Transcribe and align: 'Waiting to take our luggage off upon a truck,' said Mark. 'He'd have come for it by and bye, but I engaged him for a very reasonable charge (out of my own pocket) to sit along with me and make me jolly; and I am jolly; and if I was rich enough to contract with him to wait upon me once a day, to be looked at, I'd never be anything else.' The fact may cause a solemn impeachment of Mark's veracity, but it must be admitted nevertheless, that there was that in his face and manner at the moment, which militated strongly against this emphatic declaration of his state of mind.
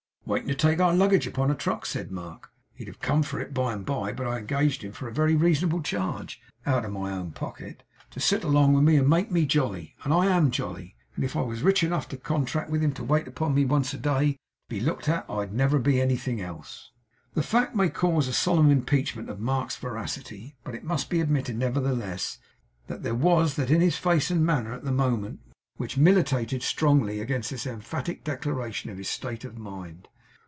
'Waiting 0.23 0.47
to 0.47 0.55
take 0.55 0.79
our 0.79 0.93
luggage 0.93 1.27
off 1.27 1.33
upon 1.33 1.51
a 1.51 1.55
truck,' 1.55 1.85
said 1.85 2.09
Mark. 2.09 2.51
'He'd 2.73 2.87
have 2.87 3.01
come 3.01 3.21
for 3.21 3.41
it 3.41 3.53
by 3.53 3.73
and 3.73 3.85
bye, 3.85 4.13
but 4.13 4.25
I 4.27 4.37
engaged 4.37 4.81
him 4.81 4.93
for 4.93 5.09
a 5.09 5.13
very 5.13 5.35
reasonable 5.35 5.81
charge 5.81 6.39
(out 6.65 6.85
of 6.85 6.91
my 6.93 7.11
own 7.11 7.31
pocket) 7.31 7.83
to 8.11 8.21
sit 8.21 8.45
along 8.45 8.71
with 8.73 8.85
me 8.85 8.95
and 8.95 9.09
make 9.09 9.29
me 9.29 9.45
jolly; 9.45 9.93
and 10.05 10.13
I 10.13 10.27
am 10.27 10.49
jolly; 10.49 10.95
and 11.17 11.25
if 11.25 11.35
I 11.35 11.41
was 11.41 11.63
rich 11.63 11.83
enough 11.83 12.07
to 12.09 12.17
contract 12.17 12.69
with 12.69 12.81
him 12.81 12.93
to 12.93 13.03
wait 13.03 13.27
upon 13.27 13.53
me 13.53 13.65
once 13.65 13.93
a 13.93 13.97
day, 13.97 14.33
to 14.33 14.37
be 14.69 14.79
looked 14.79 15.09
at, 15.09 15.29
I'd 15.29 15.53
never 15.53 15.79
be 15.79 15.99
anything 15.99 16.39
else.' 16.39 16.91
The 17.33 17.43
fact 17.43 17.75
may 17.75 17.89
cause 17.89 18.29
a 18.29 18.33
solemn 18.33 18.71
impeachment 18.71 19.29
of 19.29 19.41
Mark's 19.41 19.75
veracity, 19.75 20.55
but 20.63 20.75
it 20.75 20.85
must 20.85 21.09
be 21.09 21.19
admitted 21.19 21.57
nevertheless, 21.57 22.39
that 22.87 23.03
there 23.03 23.15
was 23.15 23.55
that 23.57 23.69
in 23.69 23.81
his 23.81 23.97
face 23.97 24.31
and 24.31 24.45
manner 24.45 24.71
at 24.71 24.85
the 24.85 24.93
moment, 24.93 25.41
which 25.75 25.97
militated 25.97 26.63
strongly 26.63 27.19
against 27.19 27.49
this 27.49 27.67
emphatic 27.67 28.23
declaration 28.23 28.89
of 28.89 28.97
his 28.97 29.09
state 29.09 29.43
of 29.43 29.57
mind. 29.57 30.07